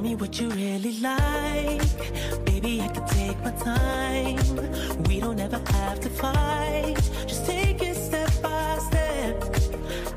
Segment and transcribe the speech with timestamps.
[0.00, 2.46] Tell me what you really like.
[2.46, 4.38] Baby, I can take my time.
[5.06, 6.96] We don't ever have to fight.
[7.26, 9.44] Just take it step by step.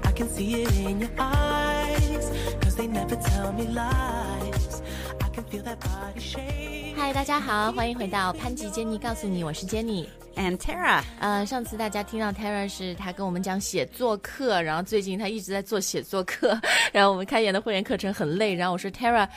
[0.06, 2.32] I can see it in your eyes.
[2.61, 4.82] Cause they never tell me lies.
[5.20, 6.96] I can feel that body shape.
[6.96, 10.06] 嗨，大家好，欢迎回到潘吉杰尼告诉你，我是 Jenny。
[10.38, 11.04] And Tara.
[11.20, 16.57] 呃，上次大家听到 Tara 是她跟我们讲写作课，然后最近她一直在做写作课，
[16.93, 19.28] 然后我们开研的会员课程很累，然后我说 Tara。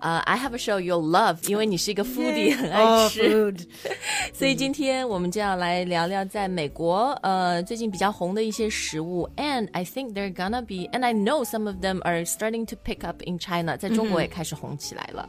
[0.00, 3.66] 呃、i have a show you'll love，因为你是一个 foodie，很爱 Oh, 吃 food.
[4.32, 12.76] 所以今天我们就要来聊聊在美国呃最 近比较红的一些食物，and I think they're gonna be，and I know some of them are starting to
[12.84, 15.28] pick up in China，在中国也开始红起来了。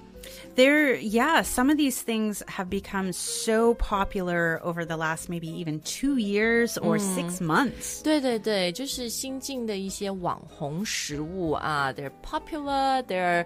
[0.58, 5.80] There, yeah, some of these things have become so popular over the last maybe even
[5.82, 8.02] two years or six months.
[8.04, 13.46] 对对对，就是新进的一些网红食物啊，they're popular，they're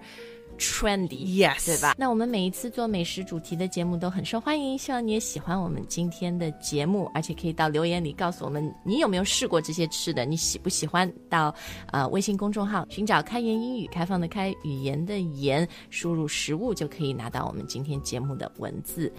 [0.57, 1.95] Yes 对吧？
[1.97, 11.11] 那我们每一次做美食主题的节目都很受欢迎，希望你也喜欢我们今天的节目，而且可以到留言里告诉我们你有没有试过这些吃的，你喜不喜欢？
[11.29, 11.53] 到
[11.91, 19.11] 呃微信公众号寻找开言英语，开放的开，语言的言，输入食物就可以拿到我们今天节目的文字。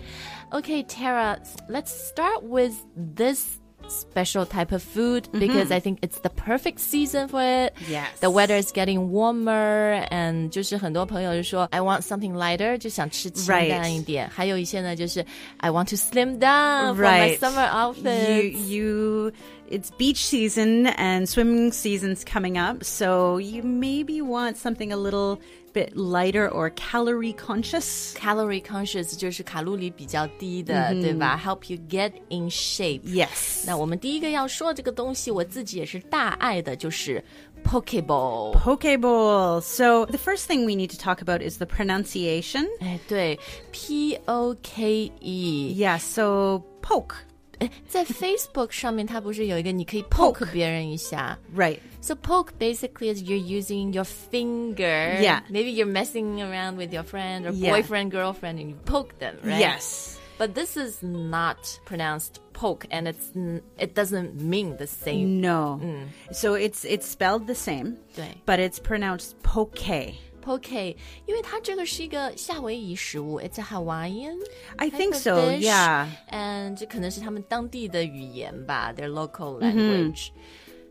[0.50, 2.74] Okay, Tara, let's start with
[3.16, 3.58] this
[3.89, 7.73] special type of food because I think it's the perfect season for it.
[7.87, 8.07] Yes.
[8.21, 14.27] The weather is getting warmer and 就是很多朋友就说 I want something lighter 就想吃清淡一点。
[14.29, 15.23] 还有一些呢就是
[15.57, 17.39] I want to slim down for my Right.
[17.39, 18.53] summer outfit.
[18.53, 19.31] You, you,
[19.69, 25.39] it's beach season and swimming season's coming up, so you maybe want something a little
[25.78, 28.12] bit lighter or calorie conscious.
[28.14, 31.02] Calorie conscious 就是卡路里比较低的，mm hmm.
[31.02, 33.02] 对吧？Help you get in shape.
[33.02, 33.64] Yes.
[33.66, 37.22] 那我们第一个要说这个东西，我自己也是大爱的，就是
[37.64, 38.52] Poke bowl.
[39.60, 42.66] So the first thing we need to talk about is the pronunciation.
[42.80, 43.38] 哎，对
[43.72, 45.74] ，P O K E.
[45.76, 45.98] Yeah.
[45.98, 47.16] So poke.
[47.59, 51.79] 哎，在 Facebook 上面，它不是有一个你可以 poke 别人一下 Right.
[52.01, 55.19] So poke basically is you're using your finger.
[55.21, 55.41] Yeah.
[55.49, 57.71] Maybe you're messing around with your friend or Yeah.
[57.71, 59.59] boyfriend, girlfriend, and you poke them, right?
[59.59, 60.17] Yes.
[60.37, 65.39] But this is not pronounced poke, and it's n- it doesn't mean the same.
[65.39, 65.79] No.
[66.31, 69.79] So it's it's spelled the same, 对 but it's pronounced poke.
[70.47, 70.95] poke，
[71.25, 74.37] 因为它这个是一个夏威夷食物，it's a Hawaiian.
[74.77, 76.07] I type think of so, dish, yeah.
[76.29, 80.13] And 这可能是他们当地的语言吧，their local Mm-hmm.
[80.13, 80.29] language.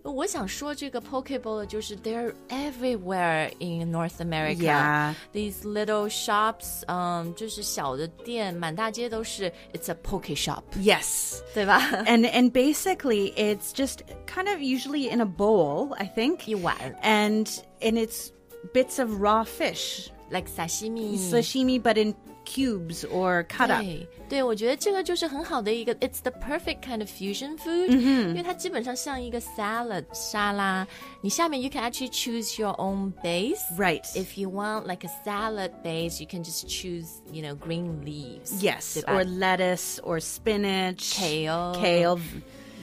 [0.04, 4.56] 我想说这个 poke bowl 就是 they're everywhere in North America.
[4.56, 5.14] Yeah.
[5.32, 9.52] These little shops, 嗯，就是小的店，满大街都是。
[9.72, 11.38] It's a poke shop， Yes.
[11.54, 11.78] 对吧？
[12.04, 16.50] And and basically it's just kind of usually in a bowl, I think.
[16.50, 17.46] 一碗 And
[17.80, 18.30] and it's
[18.73, 26.31] bits of raw fish, like sashimi sashimi but in cubes or cut up 对,对，我觉得这个就是很好的一个，it's the
[26.31, 30.87] perfect kind of fusion food，、嗯、因为它基本上像一个 salad 沙拉，
[31.21, 33.59] 你下面 you can actually choose your own base.
[33.77, 34.05] Right.
[34.15, 38.63] If you want like a salad base, you can just choose you know green leaves.
[38.63, 42.19] Yes, or lettuce or spinach, kale, kale.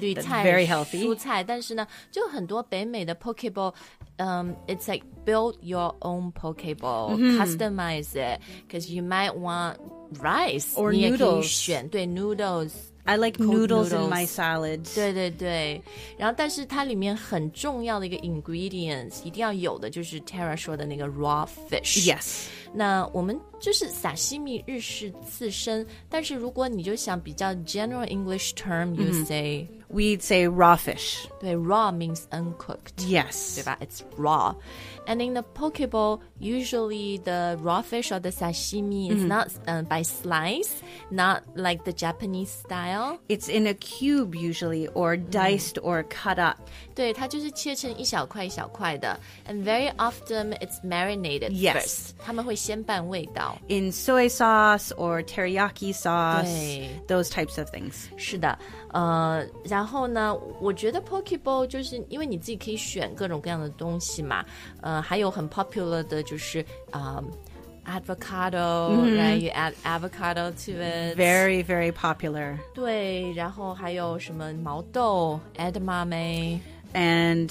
[0.01, 3.73] 绿菜、very healthy 蔬菜，但是呢，就很多北美的 poke bowl
[4.19, 7.39] um, it's like build your own poke bowl, mm -hmm.
[7.39, 9.77] customize it because you might want
[10.21, 11.45] rice or noodles.
[11.45, 12.73] 选对 noodles。
[13.07, 14.83] I like noodles, noodles in my salad.
[14.87, 14.95] salad。
[14.95, 15.83] 对对对，
[16.17, 22.07] 然后但是它里面很重要的一个 ingredients 一定要有的就是 Tara 说的那个 raw fish。
[22.11, 22.47] Yes。
[22.73, 29.25] 那我们就是撒西米日式刺身，但是如果你就想比较 general English term，you、mm hmm.
[29.27, 29.69] say。
[29.94, 31.28] We'd say raw fish.
[31.42, 32.94] 对 raw means uncooked。
[33.08, 33.56] Yes.
[33.56, 33.78] 对吧？
[33.82, 34.54] It's raw.
[35.08, 39.82] And in the poke bowl, usually the raw fish or the sashimi is not uh,
[39.84, 43.20] by slice, not like the Japanese style.
[43.28, 46.58] It's in a cube usually, or diced or cut up.
[46.96, 49.20] 对，它就是切成一小块一小块的。
[49.48, 51.74] And very often it's marinated Yes.
[51.76, 52.12] first.
[52.20, 53.58] 他们会先拌味道。
[53.68, 56.90] in soy sauce or teriyaki sauce, 对。
[57.08, 58.06] those types of things.
[58.18, 58.58] 是的，
[58.92, 64.46] 呃，然后呢，我觉得 poke bowl 就是因为你自己可以选各种各样的东西嘛，
[64.82, 67.24] 呃， 还有很 popular 的就是啊、
[67.86, 72.58] avocado，right？、You add avocado to it， Very, very popular.
[72.74, 76.60] 对，然后还有什么毛豆 edamame。
[76.94, 77.50] And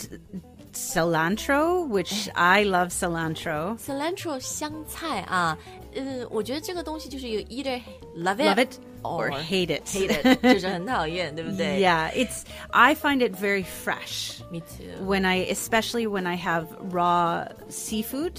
[0.72, 3.76] cilantro, which I love cilantro.
[3.78, 5.56] cilantro 香菜啊，
[5.94, 7.80] 呃，我觉得这个东西就是 you either
[8.16, 9.86] love it, Love it or hate it.
[9.86, 14.40] hate it，就是很讨厌，对不对 Yeah, it's I find it very fresh.
[14.50, 15.04] Me too.
[15.04, 18.38] When I especially when I have raw seafood.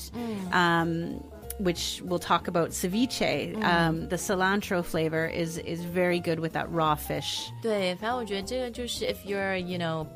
[0.51, 1.24] Um
[1.62, 3.54] which we'll talk about ceviche.
[3.62, 7.51] Um, the cilantro flavor is is very good with that raw fish.
[7.62, 10.07] 对，反正我觉得这个就是 if you're you know。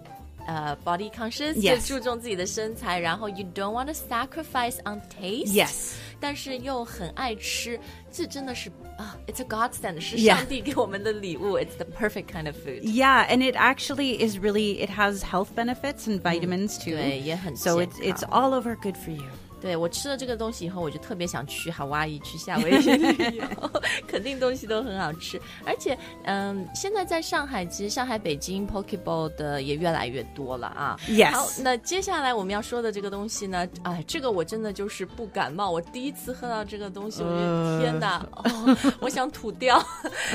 [0.46, 5.94] 呃、body conscious Yes 就注重自己的身材，然后 you don't want to sacrifice on taste， Yes.
[6.20, 7.80] 但是又很爱吃，
[8.12, 12.82] 这真的是啊，it's a godsend，是 Yeah 上帝给我们的礼物，it's the perfect kind of food。
[12.82, 16.96] Yeah, and it actually is really it has health benefits and vitamins too.
[16.96, 19.24] 对，也很 So 健 it's it's 康 all over good for you.
[19.61, 23.71] 对我吃了这个东西以后，我就特别想去夏威夷、去夏威夷旅 游，
[24.07, 25.41] 肯定东西都很好吃。
[25.65, 30.97] 而且，嗯，现在在上海，其实上海、北京 Pokeball 的也越来越多了啊。
[31.09, 35.71] Yes 好，那接下来我们要说的这个东西呢，哎，这个我真的就是不感冒。
[35.71, 39.85] 我第一次喝到这个东西，我觉得天哪，哦， 我想吐掉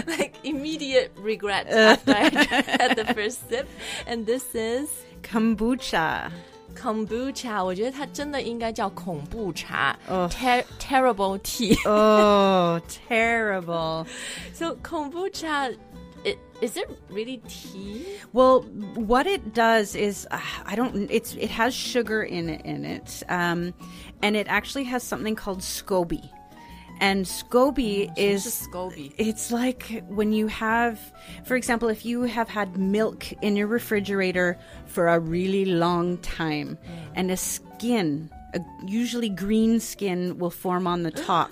[0.06, 3.66] ，like immediate regret after I had the first sip.
[4.08, 4.90] And this is
[5.24, 6.30] Kombucha.
[6.77, 11.77] kombucha，我觉得它真的应该叫恐怖茶、哦 t e r terrible tea。
[11.89, 14.07] Oh, terrible.
[14.55, 15.77] so kombucha,
[16.25, 18.05] it, is it really tea?
[18.33, 18.63] Well,
[18.95, 21.11] what it does is uh, I don't.
[21.11, 23.73] It's it has sugar in it in it, um,
[24.23, 26.29] and it actually has something called SCOBY,
[27.04, 29.14] and SCOBY oh, is SCOBY.
[29.18, 30.98] It's like when you have,
[31.44, 36.78] for example, if you have had milk in your refrigerator for a really long time,
[36.78, 37.12] mm.
[37.14, 41.52] and a skin, a usually green skin, will form on the top,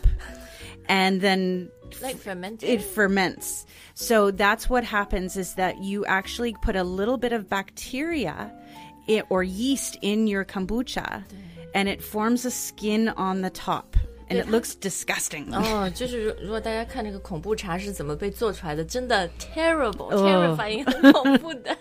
[0.88, 1.70] and then
[2.02, 2.70] Like fermented?
[2.70, 3.66] it ferments.
[3.94, 8.54] So that's what happens is that you actually put a little bit of bacteria
[9.28, 11.26] or yeast in your kombucha
[11.76, 13.98] and it forms a skin on the top
[14.31, 15.47] and it looks disgusting.
[15.53, 21.77] 哦，就是如如果大家看那个恐怖茶是怎么被做出来的，真的 terrible、terrifying，很恐怖的。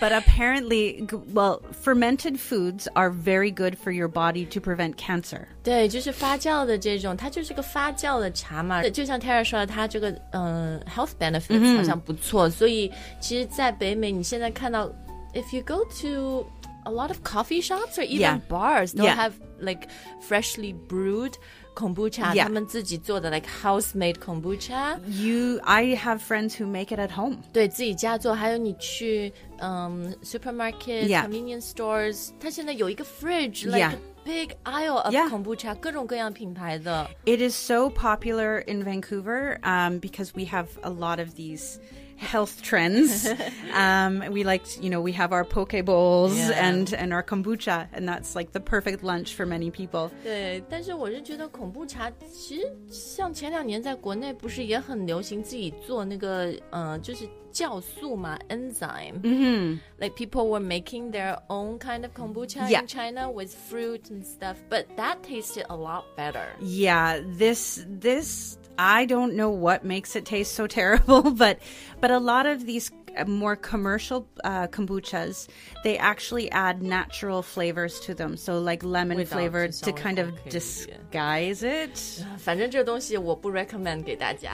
[0.00, 5.46] But apparently, g- well, fermented foods are very good for your body to prevent cancer.
[5.62, 8.82] 对，就是发酵的这种，它就是个发酵的茶嘛。
[8.88, 12.90] 就像 Tara 说的，它这个嗯、health benefits 好像不错，所以
[13.20, 14.88] 其实，在北美你现在看到，
[15.34, 16.46] if you go to
[16.84, 18.40] a lot of coffee shops or even Yeah.
[18.48, 19.16] bars, they'll Yeah.
[19.16, 19.88] have like
[20.26, 21.34] freshly brewed
[21.76, 22.42] kombucha，、 Yeah.
[22.44, 24.98] 他们自己做的 like house made kombucha。
[25.06, 27.38] You, I have friends who make it at home.
[27.52, 31.26] 对自己家做，还有你去嗯 supermarket、 Yeah.
[31.26, 33.92] convenience stores，它现在有一个 fridge，like Yeah.
[33.92, 35.28] a big aisle of Yeah.
[35.28, 37.08] kombucha，各种各样品牌的。
[37.24, 41.78] It is so popular in Vancouver um, because we have a lot of these
[42.16, 43.26] health trends.
[43.74, 46.70] um, we like, you know, we have our poke bowls Yeah.
[46.70, 50.10] and and our kombucha, and that's like the perfect lunch for many people.
[50.22, 59.18] 对，但是我是觉得恐怖茶，其实像前两年在国内不是也很流行自己做那个，呃，就是酵素嘛，enzyme。
[59.24, 62.82] 嗯 Like people were making their own kind of kombucha Yeah.
[62.82, 66.46] in China with fruit and stuff, but that tasted a lot better.
[66.60, 71.58] Yeah, this this I don't know what makes it taste so terrible, but
[72.00, 75.48] but a lot of these uh, more commercial uh, kombuchas,
[75.84, 78.36] they actually add natural flavors to them.
[78.36, 80.52] So like lemon Without flavored just to sour kind of pumpkin, yeah.
[80.52, 82.24] disguise it.
[82.38, 84.52] 反正这个东西我不 recommend 给大家。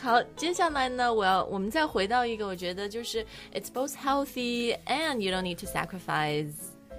[0.00, 6.52] 好，接下来呢，我要我们再回到一个，我觉得就是 it's both healthy and you don't need to sacrifice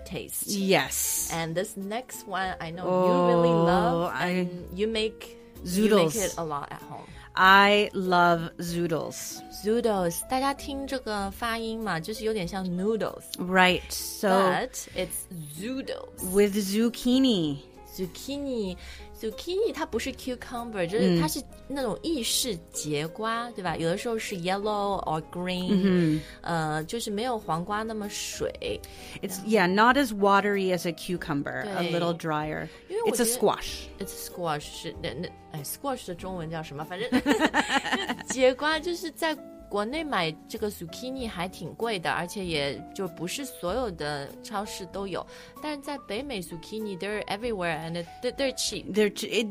[0.06, 0.48] taste.
[0.48, 1.30] Yes.
[1.32, 5.90] And this next one, I know you really Oh, love, I- and you make you
[5.96, 6.26] make Zoodles.
[6.26, 7.06] it a lot at home.
[7.40, 9.42] I love zoodles.
[9.64, 13.82] Zoodles，大家听这个发音嘛，就是有点像 noodles， Right.
[13.92, 16.32] So but it's zoodles。
[16.34, 17.58] with zucchini.
[17.96, 18.78] zucchini
[19.20, 23.76] zucchini 它不是 cucumber，就是它是那种意式节瓜，对吧？
[23.76, 28.80] 有的时候是 yellow or green，、呃，就是没有黄瓜那么水。
[29.24, 32.00] It's yeah, not as watery as a cucumber, a 对。
[32.00, 32.68] little drier.
[32.88, 33.88] 因为我 It's a 觉得 squash.
[34.00, 36.86] It's squash 是那那哎，squash 的中文叫什么？
[36.86, 39.36] 反正就节瓜就是在
[39.72, 45.26] 国内买这个 zucchini 还挺贵的，而且也就不是所有的超市都有。
[45.62, 48.86] 但是在北美 zucchini they're everywhere and it, they're- they're cheap。
[48.94, 49.48] They're t- it,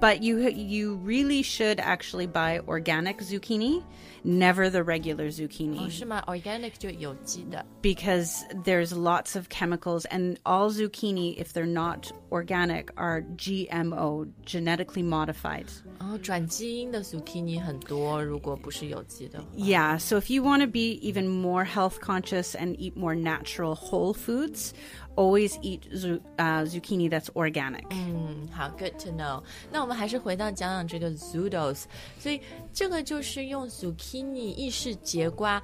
[0.00, 3.82] but you you really should actually buy organic zucchini,
[4.22, 6.22] never the regular 哦， zucchini, 是吗？
[6.28, 7.64] Organic 就有机的。
[7.82, 15.02] because there's lots of chemicals, and all zucchini, if they're not organic, are GMO, genetically
[15.02, 15.66] modified.
[15.98, 19.46] 哦，转基因的 zucchini 很多，如果不是有机的话。
[19.60, 23.74] Yeah, so if you want to be even more health conscious and eat more natural
[23.74, 24.72] whole foods,
[25.16, 27.84] always eat zu- uh, zucchini that's organic.
[27.90, 29.42] 嗯，好，good to know。
[29.70, 31.84] 那我们还是回到讲讲这个 zoodles，
[32.18, 32.40] 所以
[32.72, 35.62] 这个就是用 zucchini 意式节瓜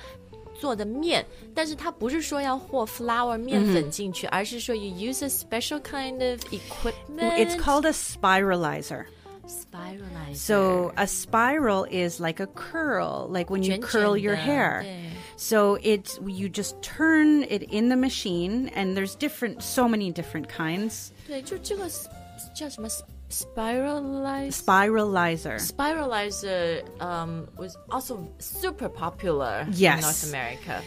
[0.59, 1.25] 做的面，
[1.55, 7.39] 但是它不是说要和 flour 面粉进去，而是说 you use a special kind of equipment.
[7.39, 9.07] It's called a spiralizer.
[9.47, 10.37] spiralizer.
[10.37, 14.43] So a spiral is like a curl, like when you 卷 curl 卷 your 的
[14.43, 14.83] hair.
[14.83, 20.13] 对 So it you just turn it in the machine, and there's different, so many
[20.13, 21.11] different kinds.
[21.27, 22.09] 对，就这个 s-
[22.55, 22.89] 叫什么
[23.31, 24.53] spiralizer。
[24.53, 25.59] Spiralizer.
[25.59, 30.03] Spiralizer um, was also super popular in Yes.
[30.03, 30.83] North America.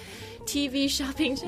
[0.49, 1.47] TV shopping 上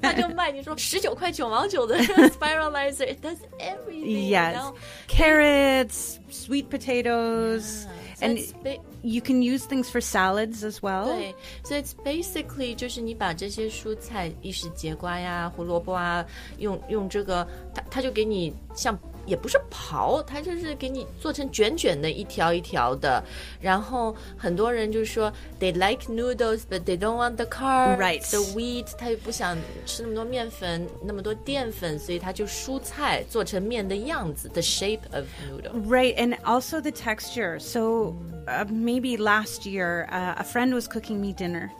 [0.00, 4.30] 他就卖你说十九块九毛九的 spiralizer, it does everything.
[4.30, 4.74] Yes, 然后
[5.08, 7.82] carrots, sweet potatoes,
[8.16, 11.06] so and it's ba- you can use things for salads as well.
[11.06, 16.24] 对，so it's basically 就是你把这些蔬菜，一是节瓜呀、胡萝卜啊，
[16.58, 23.22] 用用这个，它它就给你像 也不是刨，它就是给你做成卷卷的，一条一条的。
[23.60, 28.20] 然后很多人就说 they like noodles but they don't want the carbs, Right.
[28.30, 35.80] the wheat，他又不想吃那么多面粉，那么多淀粉，所以他就蔬菜做成面的样子，the shape of noodle。
[35.86, 37.60] Right, and also the texture.
[37.60, 38.16] So
[38.48, 41.70] uh, maybe last year, uh, a friend was cooking me dinner,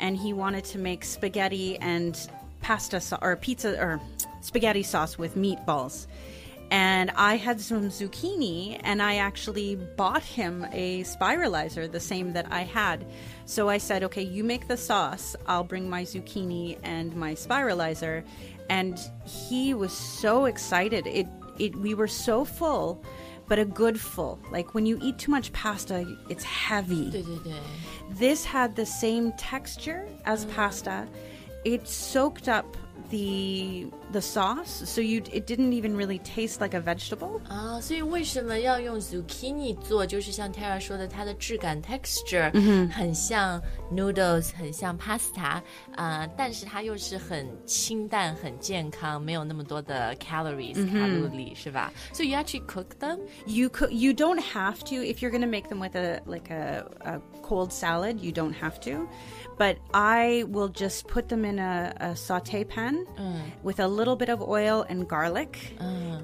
[0.00, 2.16] and he wanted to make spaghetti and
[2.62, 4.00] pasta so- or pizza or
[4.40, 6.06] spaghetti sauce with meatballs.
[6.71, 12.47] and I had some zucchini, and I actually bought him a spiralizer, the same that
[12.49, 13.05] I had.
[13.45, 18.23] So I said, okay, you make the sauce, I'll bring my zucchini and my spiralizer.
[18.69, 21.05] And he was so excited.
[21.07, 21.27] It,
[21.59, 23.03] it, we were so full,
[23.49, 24.39] but a good full.
[24.49, 27.25] Like when you eat too much pasta, it's heavy.
[28.11, 30.55] this had the same texture as mm.
[30.55, 31.05] pasta.
[31.65, 32.77] It soaked up
[33.09, 37.40] the the sauce, so you it didn't even really taste like a vegetable.
[37.48, 40.06] 啊，所以为什么要用 zucchini 做？
[40.06, 42.50] 就是像 Tara 说的，它的质感 texture、
[42.90, 43.60] 很像
[43.92, 45.60] noodles，很像 pasta，
[45.96, 51.92] 啊、但是它又是很清淡、很健康，没有那么多的 calories、卡路里，是吧？
[52.12, 53.18] So you actually cook them？
[53.46, 56.50] You could you don't have to if you're going to make them with a like
[56.50, 58.20] a, a cold salad.
[58.20, 59.08] You don't have to,
[59.58, 63.04] but I will just put them in a, a saute pan
[63.64, 65.76] with a little bit of oil and garlic,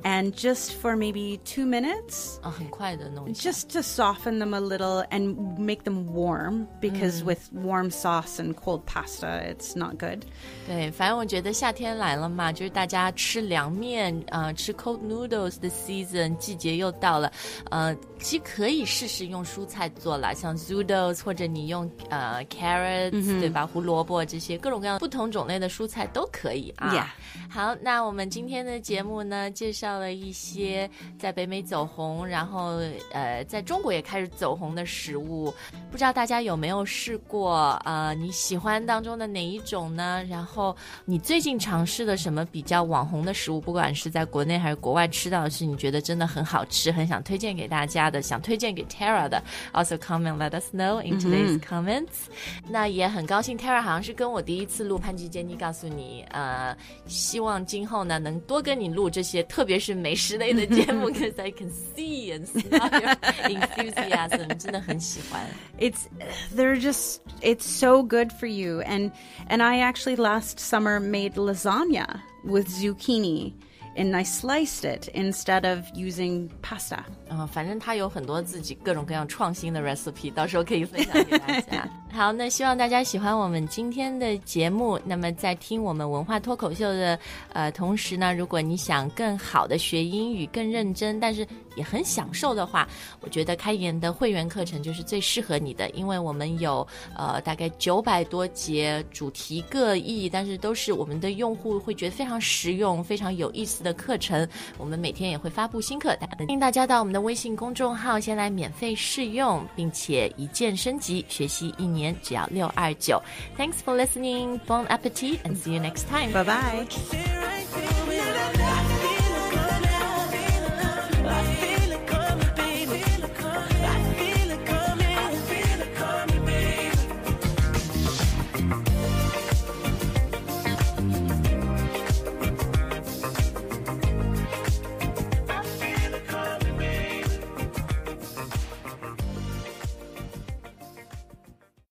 [0.04, 2.38] and just for maybe two minutes.
[2.42, 3.50] 啊，很快的弄一下。
[3.50, 8.54] just to soften them a little and make them warm because with warm sauce and
[8.54, 10.22] cold pasta it's not good
[10.66, 17.30] 对，反正我觉得夏天来了嘛，就是大家吃凉面，呃，吃 cold noodles 的 season，季节又到了，
[17.70, 26.92] 呃，其实可以试试用蔬菜做啦，像 zoodles 或者你用呃 carrots、对吧，胡萝卜这些各种各样不同种类的蔬菜都可以啊。
[26.94, 27.06] Yeah
[27.50, 32.79] 好， 那我们今天的节目呢，介绍了一些在北美走红，然后
[33.11, 35.53] 呃，在中国也开始走红的食物。
[35.91, 37.79] 不知道大家有没有试过？
[37.85, 40.23] 呃，你喜欢当中的哪一种呢？
[40.29, 43.59] 然后你最近尝试的什么比较网红的食物？
[43.59, 49.41] 不管是在国内还是国外吃到的是你觉得真的很好吃，很想推荐给大家的，想推荐给 Tara 的
[49.73, 52.27] ，also comment let us know in today's comments。
[52.67, 56.75] 那也很高兴，Tara 好像是跟我第一次录潘吉杰尼，告诉你，呃，
[57.07, 63.14] 希望今后呢能多跟你录这些，特别是美食类的节目，because I can see and smell your
[63.48, 65.46] enthusiasm， 真的很喜欢。
[65.78, 66.06] it's
[66.54, 69.10] they're just it's so good for you and
[69.48, 72.06] and i actually last summer made lasagna
[72.44, 73.52] with zucchini
[73.97, 76.99] And i sliced it instead of using pasta
[77.29, 81.85] 嗯、反正他有很多自己各种各样创新的 recipe，到时候可以分享给大家。
[82.09, 84.97] 好，那希望大家喜欢我们今天的节目。
[85.03, 87.19] 那么在听我们文化脱口秀的
[87.51, 92.87] 呃同时呢，如果你想更好的学英语，更认真，但是也很享受的话，
[93.19, 113.21] 我觉得开言的会员课程就是最适合你的，因为我们有呃大概九百多节，主题各异，但是都是我们的用户会觉得非常实用、非常有意思的的课程，我们每天也会发布新课，欢迎大家到我们的微信公众号先来免费试用，并且一键升级，学习一年只要六二九。
[113.57, 116.33] Thanks for listening, Bon appetit, and see you next time.
[116.33, 116.87] Bye bye.